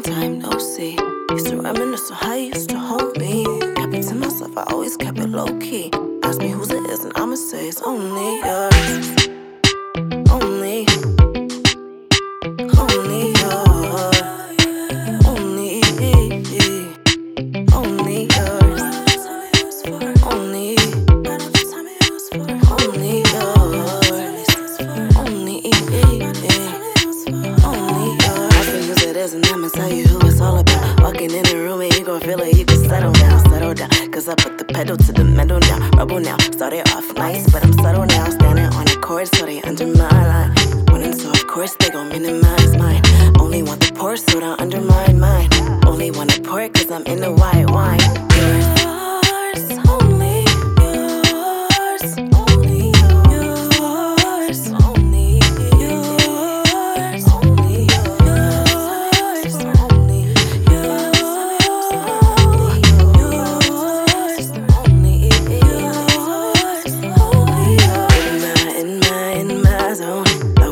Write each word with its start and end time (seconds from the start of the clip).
long 0.00 0.14
time 0.14 0.38
no 0.38 0.58
see. 0.58 0.98
Used 1.30 1.48
to 1.48 1.60
reminisce 1.60 2.10
on 2.10 2.16
how 2.16 2.34
you 2.34 2.46
used 2.46 2.70
to 2.70 2.78
hold 2.78 3.16
me. 3.18 3.44
Kept 3.76 3.94
it 3.94 4.02
to 4.08 4.14
myself, 4.14 4.56
I 4.56 4.62
always 4.64 4.96
kept 4.96 5.18
it 5.18 5.28
low 5.28 5.58
key. 5.58 5.90
Ask 6.22 6.40
me 6.40 6.48
whose 6.48 6.70
it 6.70 6.84
is, 6.90 7.04
and 7.04 7.12
I'ma 7.16 7.34
say 7.34 7.68
it's 7.68 7.82
only 7.82 8.38
yours. 8.40 9.39
Tell 29.80 29.92
you 29.92 30.04
who 30.04 30.18
it's 30.28 30.40
all 30.40 30.58
about. 30.58 31.00
Walking 31.00 31.30
in 31.30 31.44
the 31.44 31.56
room, 31.56 31.80
and 31.80 31.92
you 31.96 32.04
gon' 32.04 32.20
feel 32.20 32.40
it. 32.40 32.56
You 32.56 32.64
can 32.64 32.80
settle 32.84 33.12
down, 33.12 33.40
settle 33.50 33.74
down. 33.74 33.90
Cause 34.12 34.28
I 34.28 34.34
put 34.34 34.58
the 34.58 34.64
pedal 34.64 34.96
to 34.96 35.12
the 35.12 35.24
metal 35.24 35.60
now. 35.60 35.78
Rebel 35.98 36.20
now. 36.20 36.36
Started 36.52 36.88
off 36.94 37.06
nice, 37.14 37.50
but 37.52 37.64
I'm 37.64 37.72
subtle 37.84 38.06
now. 38.06 38.28
Standing 38.28 38.70
on 38.78 38.84
the 38.84 38.98
court, 39.00 39.26
so 39.34 39.46
they 39.46 39.62
under 39.62 39.86
my 39.86 40.20
line. 40.32 40.52
Wanting 40.90 41.14
so, 41.18 41.30
of 41.30 41.46
course, 41.46 41.74
they 41.80 41.90
gon' 41.90 42.08
minimize 42.08 42.76
mine. 42.76 43.02
Only 43.38 43.62
want 43.62 43.80
the 43.80 43.92
pour, 43.92 44.16
so 44.16 44.40
don't 44.40 44.60
undermine 44.60 45.18
mine. 45.18 45.48
Only 45.86 46.10
wanna 46.10 46.38
pour 46.48 46.68
cause 46.68 46.90
I'm 46.90 47.04
in 47.12 47.20
the 47.20 47.32
white 47.32 47.70
wine. 47.70 48.09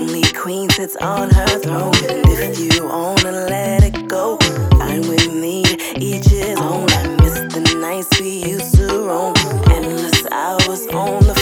Lonely 0.00 0.22
queen 0.32 0.70
sits 0.70 0.96
on 0.96 1.28
her 1.28 1.58
throne. 1.58 1.92
If 1.94 2.58
you 2.58 2.86
wanna 2.86 3.32
let 3.32 3.84
it 3.84 4.08
go, 4.08 4.38
fine 4.78 5.02
with 5.02 5.30
me. 5.30 5.62
Each 5.96 6.24
his 6.24 6.58
own. 6.58 6.88
I 6.88 7.06
miss 7.20 7.34
the 7.52 7.76
nights 7.78 8.18
we 8.18 8.42
used 8.48 8.76
to 8.76 8.86
roam. 8.86 9.34
Endless 9.68 10.26
hours 10.32 10.86
on 10.86 11.22
the 11.26 11.39